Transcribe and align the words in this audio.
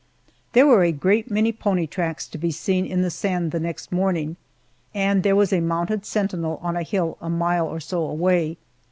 There 0.53 0.65
were 0.65 0.83
a 0.83 0.91
great 0.91 1.29
many 1.29 1.51
pony 1.51 1.85
tracks 1.85 2.27
to 2.29 2.39
be 2.39 2.49
seen 2.49 2.87
in 2.87 3.03
the 3.03 3.11
sand 3.11 3.51
the 3.51 3.59
next 3.59 3.91
morning, 3.91 4.35
and 4.95 5.21
there 5.21 5.35
was 5.35 5.53
a 5.53 5.61
mounted 5.61 6.07
sentinel 6.07 6.59
on 6.63 6.75
a 6.75 6.81
hill 6.81 7.19
a 7.21 7.29
mile 7.29 7.67
or 7.67 7.79
so 7.79 8.01
away. 8.05 8.57